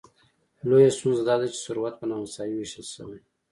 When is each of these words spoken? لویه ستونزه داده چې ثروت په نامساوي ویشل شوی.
لویه 0.67 0.91
ستونزه 0.97 1.23
داده 1.29 1.47
چې 1.53 1.57
ثروت 1.65 1.93
په 1.97 2.05
نامساوي 2.09 2.55
ویشل 2.57 2.85
شوی. 2.93 3.19